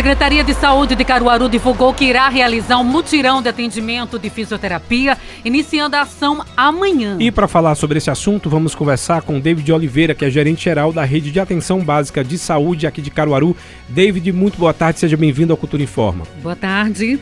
Secretaria 0.00 0.42
de 0.42 0.54
Saúde 0.54 0.94
de 0.94 1.04
Caruaru 1.04 1.46
divulgou 1.46 1.92
que 1.92 2.06
irá 2.06 2.26
realizar 2.30 2.78
um 2.78 2.84
mutirão 2.84 3.42
de 3.42 3.50
atendimento 3.50 4.18
de 4.18 4.30
fisioterapia, 4.30 5.18
iniciando 5.44 5.94
a 5.94 6.00
ação 6.00 6.42
amanhã. 6.56 7.18
E 7.20 7.30
para 7.30 7.46
falar 7.46 7.74
sobre 7.74 7.98
esse 7.98 8.08
assunto, 8.08 8.48
vamos 8.48 8.74
conversar 8.74 9.20
com 9.20 9.38
David 9.38 9.70
Oliveira, 9.70 10.14
que 10.14 10.24
é 10.24 10.30
gerente 10.30 10.64
geral 10.64 10.90
da 10.90 11.04
Rede 11.04 11.30
de 11.30 11.38
Atenção 11.38 11.80
Básica 11.80 12.24
de 12.24 12.38
Saúde 12.38 12.86
aqui 12.86 13.02
de 13.02 13.10
Caruaru. 13.10 13.54
David, 13.90 14.32
muito 14.32 14.56
boa 14.56 14.72
tarde, 14.72 15.00
seja 15.00 15.18
bem-vindo 15.18 15.52
ao 15.52 15.56
Cultura 15.58 15.82
Informa. 15.82 16.24
Boa 16.42 16.56
tarde. 16.56 17.20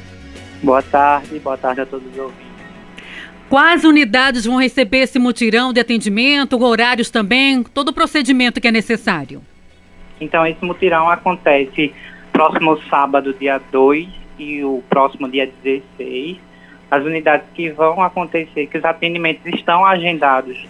Boa 0.63 0.81
tarde, 0.81 1.37
boa 1.41 1.59
tarde 1.59 1.81
a 1.81 1.87
todos 1.87 2.07
os 2.13 2.17
ouvintes. 2.17 2.47
Quais 3.49 3.83
unidades 3.83 4.45
vão 4.45 4.57
receber 4.57 4.99
esse 4.99 5.19
mutirão 5.19 5.73
de 5.73 5.81
atendimento, 5.81 6.63
horários 6.63 7.11
também, 7.11 7.61
todo 7.65 7.89
o 7.89 7.93
procedimento 7.93 8.61
que 8.61 8.69
é 8.69 8.73
necessário? 8.73 9.43
Então, 10.21 10.47
esse 10.47 10.65
mutirão 10.65 11.11
acontece 11.11 11.93
próximo 12.39 12.81
sábado, 12.89 13.35
dia 13.35 13.61
2, 13.73 14.09
e 14.39 14.63
o 14.63 14.81
próximo 14.89 15.29
dia 15.29 15.51
16. 15.65 16.39
As 16.89 17.05
unidades 17.05 17.49
que 17.53 17.69
vão 17.69 18.01
acontecer, 18.01 18.69
que 18.69 18.79
os 18.79 18.85
atendimentos 18.85 19.45
estão 19.47 19.85
agendados, 19.85 20.65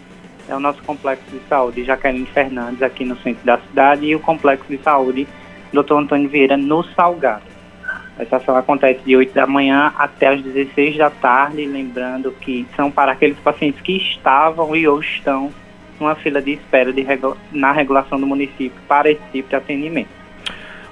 é 0.49 0.57
o 0.57 0.61
nosso 0.61 0.83
complexo 0.83 1.31
de 1.31 1.39
saúde 1.47 1.85
Jaqueline 1.85 2.25
Fernandes, 2.25 2.81
aqui 2.81 3.05
no 3.05 3.19
centro 3.19 3.45
da 3.45 3.59
cidade, 3.59 4.07
e 4.07 4.15
o 4.15 4.19
complexo 4.19 4.65
de 4.67 4.79
saúde 4.79 5.29
Dr. 5.71 5.93
Antônio 5.93 6.27
Vieira, 6.31 6.57
no 6.57 6.83
Salgado. 6.95 7.43
Essa 8.19 8.37
ação 8.37 8.57
acontece 8.57 9.01
de 9.05 9.15
8 9.15 9.35
da 9.35 9.47
manhã 9.47 9.93
até 9.99 10.29
as 10.29 10.41
16 10.41 10.97
da 10.97 11.11
tarde, 11.11 11.67
lembrando 11.67 12.33
que 12.41 12.67
são 12.77 12.91
para 12.91 13.13
aqueles 13.13 13.39
pacientes 13.41 13.83
que 13.83 13.99
estavam 13.99 14.75
e 14.75 14.89
ou 14.89 15.01
estão 15.01 15.53
numa 16.01 16.15
fila 16.15 16.41
de 16.41 16.53
espera 16.53 16.95
de 16.95 17.03
regu 17.03 17.37
na 17.53 17.73
regulação 17.73 18.19
do 18.19 18.27
município 18.27 18.81
para 18.89 19.11
esse 19.11 19.23
tipo 19.31 19.51
de 19.51 19.57
atendimento. 19.57 20.18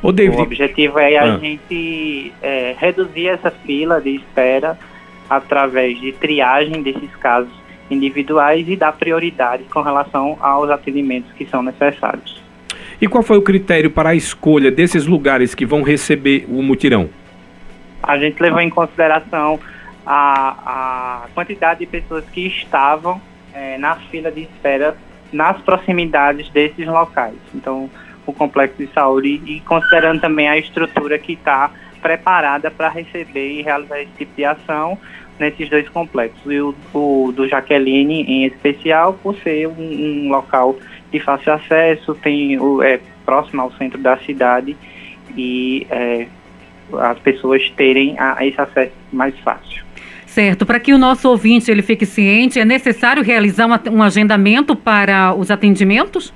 O, 0.02 0.12
David... 0.12 0.38
o 0.38 0.42
objetivo 0.42 0.98
é 0.98 1.16
a 1.16 1.34
ah. 1.34 1.38
gente 1.38 2.32
é, 2.42 2.74
reduzir 2.78 3.28
essa 3.28 3.50
fila 3.50 4.00
de 4.00 4.16
espera 4.16 4.78
através 5.28 5.98
de 6.00 6.12
triagem 6.12 6.82
desses 6.82 7.14
casos 7.16 7.52
individuais 7.90 8.68
e 8.68 8.76
dar 8.76 8.92
prioridade 8.92 9.64
com 9.64 9.80
relação 9.80 10.36
aos 10.40 10.70
atendimentos 10.70 11.32
que 11.32 11.46
são 11.46 11.62
necessários. 11.62 12.42
E 13.00 13.06
qual 13.06 13.22
foi 13.22 13.36
o 13.36 13.42
critério 13.42 13.90
para 13.90 14.10
a 14.10 14.14
escolha 14.14 14.70
desses 14.70 15.06
lugares 15.06 15.54
que 15.54 15.66
vão 15.66 15.82
receber 15.82 16.46
o 16.48 16.62
mutirão? 16.62 17.08
A 18.02 18.16
gente 18.18 18.40
levou 18.40 18.60
em 18.60 18.70
consideração 18.70 19.60
a, 20.06 21.24
a 21.24 21.28
quantidade 21.34 21.80
de 21.80 21.86
pessoas 21.86 22.24
que 22.32 22.46
estavam 22.46 23.20
é, 23.52 23.76
na 23.78 23.96
fila 23.96 24.30
de 24.30 24.42
espera 24.42 24.96
nas 25.32 25.60
proximidades 25.60 26.48
desses 26.50 26.86
locais. 26.86 27.34
Então, 27.54 27.90
o 28.26 28.32
complexo 28.32 28.76
de 28.78 28.92
saúde 28.92 29.40
e 29.46 29.60
considerando 29.60 30.20
também 30.20 30.48
a 30.48 30.58
estrutura 30.58 31.18
que 31.18 31.32
está 31.32 31.70
preparada 32.02 32.70
para 32.70 32.88
receber 32.88 33.58
e 33.58 33.62
realizar 33.62 34.00
esse 34.00 34.12
tipo 34.18 34.34
de 34.36 34.44
ação 34.44 34.98
nesses 35.38 35.68
dois 35.68 35.88
complexos. 35.88 36.40
E 36.50 36.60
o, 36.60 36.74
o 36.94 37.32
do 37.34 37.48
Jaqueline, 37.48 38.22
em 38.22 38.44
especial, 38.44 39.14
por 39.14 39.36
ser 39.36 39.68
um, 39.68 39.72
um 39.78 40.28
local 40.30 40.76
de 41.10 41.20
fácil 41.20 41.52
acesso, 41.52 42.14
tem 42.14 42.58
o, 42.58 42.82
é 42.82 43.00
próximo 43.24 43.62
ao 43.62 43.72
centro 43.72 43.98
da 43.98 44.16
cidade 44.18 44.76
e 45.36 45.86
é, 45.90 46.26
as 47.00 47.18
pessoas 47.18 47.68
terem 47.76 48.18
a 48.18 48.44
esse 48.46 48.60
acesso 48.60 48.92
mais 49.12 49.36
fácil. 49.40 49.84
Certo. 50.26 50.66
Para 50.66 50.78
que 50.78 50.92
o 50.92 50.98
nosso 50.98 51.28
ouvinte 51.28 51.70
ele 51.70 51.82
fique 51.82 52.04
ciente, 52.04 52.60
é 52.60 52.64
necessário 52.64 53.22
realizar 53.22 53.66
um, 53.66 53.96
um 53.96 54.02
agendamento 54.02 54.76
para 54.76 55.34
os 55.34 55.50
atendimentos? 55.50 56.32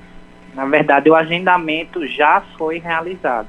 Na 0.54 0.64
verdade, 0.64 1.08
o 1.08 1.14
agendamento 1.14 2.06
já 2.06 2.42
foi 2.58 2.78
realizado. 2.78 3.48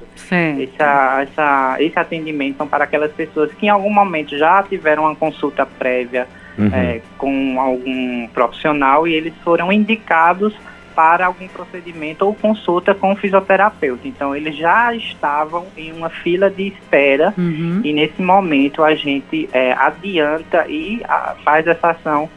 Essa, 1.22 1.76
esse 1.80 1.98
atendimento 1.98 2.58
são 2.58 2.68
para 2.68 2.84
aquelas 2.84 3.12
pessoas 3.12 3.52
que 3.52 3.66
em 3.66 3.68
algum 3.68 3.92
momento 3.92 4.36
já 4.36 4.62
tiveram 4.62 5.04
uma 5.04 5.16
consulta 5.16 5.66
prévia 5.66 6.28
uhum. 6.56 6.70
é, 6.72 7.00
com 7.18 7.60
algum 7.60 8.28
profissional 8.28 9.06
e 9.06 9.14
eles 9.14 9.34
foram 9.42 9.72
indicados 9.72 10.54
para 10.94 11.26
algum 11.26 11.48
procedimento 11.48 12.24
ou 12.24 12.34
consulta 12.34 12.94
com 12.94 13.12
o 13.12 13.16
fisioterapeuta. 13.16 14.06
Então, 14.06 14.36
eles 14.36 14.56
já 14.56 14.94
estavam 14.94 15.66
em 15.76 15.90
uma 15.92 16.10
fila 16.10 16.50
de 16.50 16.68
espera 16.68 17.32
uhum. 17.36 17.80
e 17.82 17.92
nesse 17.92 18.20
momento 18.20 18.84
a 18.84 18.94
gente 18.94 19.48
é, 19.52 19.72
adianta 19.72 20.66
e 20.68 21.02
a, 21.08 21.34
faz 21.42 21.66
essa 21.66 21.90
ação 21.90 22.28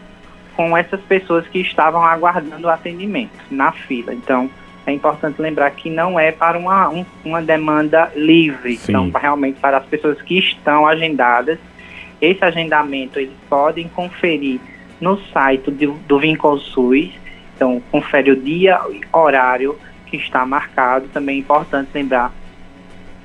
com 0.55 0.75
essas 0.75 1.01
pessoas 1.01 1.47
que 1.47 1.59
estavam 1.59 2.03
aguardando 2.03 2.67
o 2.67 2.69
atendimento 2.69 3.37
na 3.51 3.71
fila. 3.71 4.13
Então, 4.13 4.49
é 4.85 4.91
importante 4.91 5.41
lembrar 5.41 5.71
que 5.71 5.89
não 5.89 6.19
é 6.19 6.31
para 6.31 6.57
uma, 6.57 6.89
um, 6.89 7.05
uma 7.23 7.41
demanda 7.41 8.11
livre, 8.15 8.77
Sim. 8.77 8.91
então 8.91 9.11
realmente 9.19 9.59
para 9.59 9.77
as 9.77 9.85
pessoas 9.85 10.21
que 10.21 10.37
estão 10.37 10.87
agendadas. 10.87 11.57
Esse 12.21 12.43
agendamento 12.45 13.19
eles 13.19 13.33
podem 13.49 13.87
conferir 13.89 14.59
no 15.01 15.19
site 15.31 15.69
do, 15.71 15.93
do 16.07 16.59
SUS 16.59 17.25
então, 17.55 17.81
confere 17.89 18.31
o 18.31 18.35
dia 18.35 18.79
e 18.91 19.01
horário 19.15 19.77
que 20.05 20.17
está 20.17 20.45
marcado. 20.45 21.07
Também 21.07 21.37
é 21.37 21.39
importante 21.39 21.89
lembrar 21.93 22.33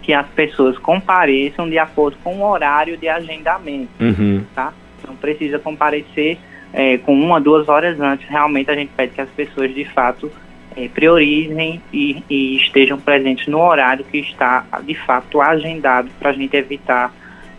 que 0.03 0.15
as 0.15 0.27
pessoas 0.29 0.79
compareçam 0.79 1.69
de 1.69 1.79
acordo 1.79 2.17
com 2.23 2.37
o 2.39 2.49
horário 2.49 2.97
de 2.97 3.09
agendamento, 3.09 3.91
uhum. 4.01 4.45
tá? 4.55 4.73
Não 5.07 5.17
precisa 5.17 5.59
comparecer 5.59 6.39
é, 6.73 6.99
com 6.99 7.15
uma, 7.15 7.41
duas 7.41 7.69
horas 7.69 8.01
antes. 8.01 8.29
Realmente 8.29 8.71
a 8.71 8.75
gente 8.75 8.91
pede 8.97 9.13
que 9.13 9.21
as 9.21 9.31
pessoas, 9.31 9.75
de 9.75 9.85
fato, 9.85 10.31
é, 10.77 10.89
priorizem 10.89 11.81
e, 11.93 12.23
e, 12.29 12.57
estejam 12.57 12.99
presentes 12.99 13.47
no 13.47 13.61
horário 13.61 14.05
que 14.05 14.19
está, 14.19 14.65
de 14.83 14.95
fato, 14.95 15.41
agendado 15.41 16.09
para 16.19 16.31
a 16.31 16.33
gente 16.33 16.57
evitar 16.57 17.13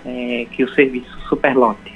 é, 0.05 0.45
que 0.51 0.63
o 0.63 0.69
serviço 0.73 1.19
superlote. 1.27 1.91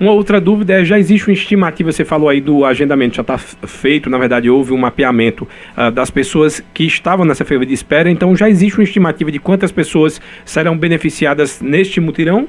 Uma 0.00 0.12
outra 0.12 0.40
dúvida 0.40 0.80
é, 0.80 0.84
já 0.84 0.96
existe 0.96 1.28
uma 1.28 1.32
estimativa, 1.32 1.90
você 1.90 2.04
falou 2.04 2.28
aí 2.28 2.40
do 2.40 2.64
agendamento, 2.64 3.16
já 3.16 3.22
está 3.22 3.36
feito, 3.36 4.08
na 4.08 4.16
verdade 4.16 4.48
houve 4.48 4.72
um 4.72 4.76
mapeamento 4.76 5.46
uh, 5.76 5.90
das 5.90 6.08
pessoas 6.08 6.62
que 6.72 6.84
estavam 6.84 7.24
nessa 7.24 7.44
fila 7.44 7.66
de 7.66 7.74
espera, 7.74 8.08
então 8.08 8.36
já 8.36 8.48
existe 8.48 8.78
uma 8.78 8.84
estimativa 8.84 9.32
de 9.32 9.40
quantas 9.40 9.72
pessoas 9.72 10.20
serão 10.44 10.78
beneficiadas 10.78 11.60
neste 11.60 12.00
mutirão? 12.00 12.46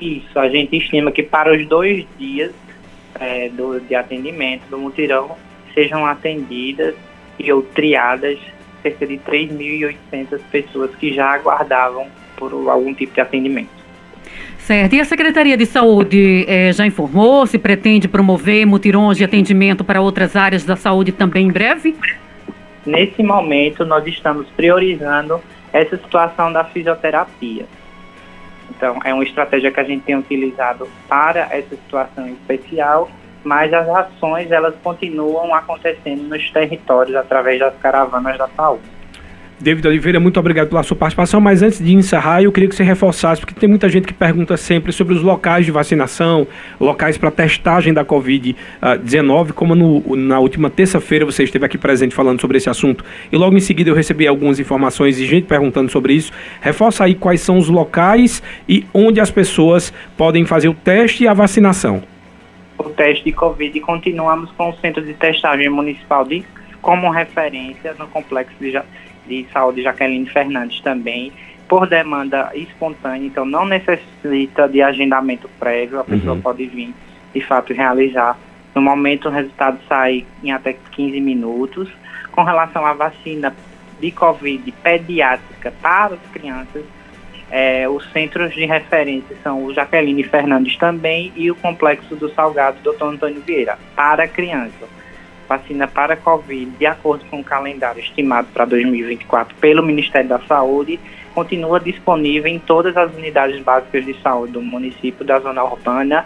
Isso, 0.00 0.38
a 0.38 0.48
gente 0.48 0.76
estima 0.76 1.12
que 1.12 1.22
para 1.22 1.52
os 1.52 1.66
dois 1.66 2.06
dias 2.18 2.52
é, 3.18 3.48
do, 3.50 3.80
de 3.80 3.94
atendimento 3.94 4.62
do 4.70 4.78
mutirão 4.78 5.36
sejam 5.74 6.06
atendidas 6.06 6.94
e 7.38 7.52
ou 7.52 7.62
triadas 7.62 8.38
cerca 8.82 9.06
de 9.06 9.18
3.800 9.18 10.40
pessoas 10.50 10.94
que 10.96 11.12
já 11.12 11.34
aguardavam 11.34 12.06
por 12.36 12.52
algum 12.68 12.94
tipo 12.94 13.14
de 13.14 13.20
atendimento. 13.20 13.68
Certo. 14.58 14.94
E 14.94 15.00
a 15.00 15.04
Secretaria 15.04 15.56
de 15.56 15.66
Saúde 15.66 16.44
eh, 16.46 16.72
já 16.72 16.86
informou 16.86 17.46
se 17.46 17.58
pretende 17.58 18.06
promover 18.06 18.64
mutirões 18.66 19.18
de 19.18 19.24
atendimento 19.24 19.82
para 19.82 20.00
outras 20.00 20.36
áreas 20.36 20.64
da 20.64 20.76
saúde 20.76 21.12
também 21.12 21.48
em 21.48 21.50
breve? 21.50 21.94
Nesse 22.86 23.22
momento, 23.22 23.84
nós 23.84 24.06
estamos 24.06 24.46
priorizando 24.56 25.40
essa 25.72 25.96
situação 25.96 26.52
da 26.52 26.64
fisioterapia. 26.64 27.66
Então, 28.70 28.98
é 29.04 29.12
uma 29.12 29.24
estratégia 29.24 29.70
que 29.70 29.80
a 29.80 29.84
gente 29.84 30.04
tem 30.04 30.16
utilizado 30.16 30.88
para 31.08 31.48
essa 31.50 31.76
situação 31.76 32.28
especial, 32.28 33.10
mas 33.42 33.72
as 33.72 33.88
ações 33.88 34.50
elas 34.50 34.74
continuam 34.82 35.54
acontecendo 35.54 36.22
nos 36.22 36.50
territórios 36.50 37.16
através 37.16 37.58
das 37.58 37.76
caravanas 37.78 38.38
da 38.38 38.48
saúde. 38.48 38.99
David 39.60 39.86
Oliveira, 39.86 40.18
muito 40.18 40.40
obrigado 40.40 40.68
pela 40.68 40.82
sua 40.82 40.96
participação, 40.96 41.38
mas 41.38 41.62
antes 41.62 41.84
de 41.84 41.92
encerrar, 41.92 42.42
eu 42.42 42.50
queria 42.50 42.66
que 42.66 42.74
você 42.74 42.82
reforçasse, 42.82 43.42
porque 43.42 43.54
tem 43.54 43.68
muita 43.68 43.90
gente 43.90 44.06
que 44.06 44.14
pergunta 44.14 44.56
sempre 44.56 44.90
sobre 44.90 45.12
os 45.12 45.22
locais 45.22 45.66
de 45.66 45.70
vacinação, 45.70 46.46
locais 46.80 47.18
para 47.18 47.30
testagem 47.30 47.92
da 47.92 48.02
Covid-19, 48.02 49.52
como 49.52 49.74
no, 49.74 50.16
na 50.16 50.40
última 50.40 50.70
terça-feira 50.70 51.26
você 51.26 51.44
esteve 51.44 51.66
aqui 51.66 51.76
presente 51.76 52.14
falando 52.14 52.40
sobre 52.40 52.56
esse 52.56 52.70
assunto, 52.70 53.04
e 53.30 53.36
logo 53.36 53.54
em 53.54 53.60
seguida 53.60 53.90
eu 53.90 53.94
recebi 53.94 54.26
algumas 54.26 54.58
informações 54.58 55.18
e 55.20 55.26
gente 55.26 55.46
perguntando 55.46 55.90
sobre 55.90 56.14
isso. 56.14 56.32
Reforça 56.62 57.04
aí 57.04 57.14
quais 57.14 57.42
são 57.42 57.58
os 57.58 57.68
locais 57.68 58.42
e 58.66 58.86
onde 58.94 59.20
as 59.20 59.30
pessoas 59.30 59.92
podem 60.16 60.46
fazer 60.46 60.70
o 60.70 60.74
teste 60.74 61.24
e 61.24 61.28
a 61.28 61.34
vacinação. 61.34 62.02
O 62.78 62.84
teste 62.84 63.24
de 63.24 63.32
Covid, 63.32 63.78
continuamos 63.80 64.50
com 64.52 64.70
o 64.70 64.76
Centro 64.76 65.04
de 65.04 65.12
Testagem 65.12 65.68
Municipal 65.68 66.24
de 66.24 66.42
como 66.80 67.10
referência 67.10 67.94
no 67.98 68.06
complexo 68.08 68.54
de 68.58 68.72
de 69.30 69.46
saúde 69.52 69.82
Jaqueline 69.82 70.28
Fernandes 70.28 70.80
também, 70.80 71.32
por 71.68 71.86
demanda 71.86 72.50
espontânea, 72.54 73.26
então 73.26 73.44
não 73.44 73.64
necessita 73.64 74.68
de 74.68 74.82
agendamento 74.82 75.48
prévio, 75.58 76.00
a 76.00 76.04
pessoa 76.04 76.34
uhum. 76.34 76.40
pode 76.40 76.66
vir 76.66 76.92
de 77.32 77.40
fato 77.40 77.72
realizar. 77.72 78.36
No 78.74 78.82
momento 78.82 79.28
o 79.28 79.30
resultado 79.30 79.78
sai 79.88 80.26
em 80.42 80.50
até 80.50 80.76
15 80.90 81.20
minutos. 81.20 81.88
Com 82.32 82.42
relação 82.42 82.84
à 82.84 82.92
vacina 82.92 83.54
de 84.00 84.10
Covid 84.10 84.72
pediátrica 84.82 85.72
para 85.80 86.14
as 86.14 86.32
crianças, 86.32 86.84
é, 87.50 87.88
os 87.88 88.04
centros 88.12 88.52
de 88.54 88.64
referência 88.64 89.36
são 89.42 89.64
o 89.64 89.74
Jaqueline 89.74 90.22
Fernandes 90.24 90.76
também 90.76 91.32
e 91.36 91.50
o 91.50 91.54
Complexo 91.54 92.16
do 92.16 92.32
Salgado 92.32 92.78
Dr. 92.82 93.04
Antônio 93.04 93.42
Vieira, 93.42 93.78
para 93.94 94.26
criança 94.26 94.99
vacina 95.50 95.88
para 95.88 96.16
Covid, 96.16 96.70
de 96.78 96.86
acordo 96.86 97.24
com 97.24 97.40
o 97.40 97.44
calendário 97.44 98.00
estimado 98.00 98.46
para 98.54 98.64
2024 98.64 99.56
pelo 99.56 99.82
Ministério 99.82 100.28
da 100.28 100.38
Saúde, 100.42 101.00
continua 101.34 101.80
disponível 101.80 102.46
em 102.46 102.60
todas 102.60 102.96
as 102.96 103.12
unidades 103.12 103.60
básicas 103.60 104.04
de 104.04 104.14
saúde 104.22 104.52
do 104.52 104.62
município, 104.62 105.24
da 105.24 105.40
zona 105.40 105.64
urbana 105.64 106.24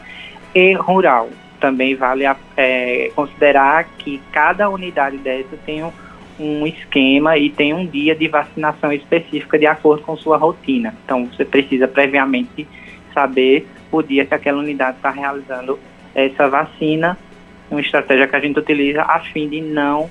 e 0.54 0.74
rural. 0.74 1.30
Também 1.58 1.94
vale 1.94 2.24
é, 2.54 3.10
considerar 3.14 3.84
que 3.96 4.20
cada 4.30 4.68
unidade 4.68 5.16
dessa 5.16 5.56
tem 5.64 5.82
um, 5.82 5.92
um 6.38 6.66
esquema 6.66 7.38
e 7.38 7.48
tem 7.48 7.72
um 7.72 7.86
dia 7.86 8.14
de 8.14 8.28
vacinação 8.28 8.92
específica 8.92 9.58
de 9.58 9.66
acordo 9.66 10.02
com 10.02 10.14
sua 10.18 10.36
rotina. 10.36 10.94
Então, 11.02 11.24
você 11.24 11.46
precisa 11.46 11.88
previamente 11.88 12.68
saber 13.14 13.66
o 13.90 14.02
dia 14.02 14.26
que 14.26 14.34
aquela 14.34 14.58
unidade 14.58 14.98
está 14.98 15.08
realizando 15.08 15.78
essa 16.14 16.46
vacina, 16.46 17.16
uma 17.70 17.80
estratégia 17.80 18.26
que 18.26 18.36
a 18.36 18.40
gente 18.40 18.58
utiliza 18.58 19.02
a 19.02 19.20
fim 19.20 19.48
de 19.48 19.60
não 19.60 20.10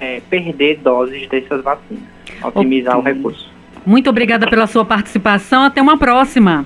é, 0.00 0.20
perder 0.28 0.78
doses 0.78 1.28
dessas 1.28 1.62
vacinas, 1.62 2.02
otimizar 2.42 2.98
okay. 2.98 3.12
o 3.12 3.16
recurso. 3.16 3.52
Muito 3.84 4.08
obrigada 4.08 4.48
pela 4.48 4.66
sua 4.66 4.84
participação. 4.84 5.64
Até 5.64 5.82
uma 5.82 5.98
próxima. 5.98 6.64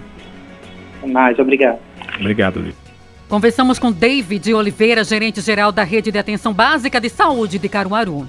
Mais, 1.05 1.39
obrigado. 1.39 1.79
Obrigado, 2.19 2.61
Lívia. 2.61 2.89
Conversamos 3.29 3.79
com 3.79 3.93
David 3.93 4.55
Oliveira, 4.55 5.05
gerente 5.05 5.41
geral 5.41 5.71
da 5.71 5.83
Rede 5.83 6.11
de 6.11 6.19
Atenção 6.19 6.53
Básica 6.53 7.01
de 7.01 7.09
Saúde 7.09 7.59
de 7.59 7.69
Caruaru. 7.69 8.29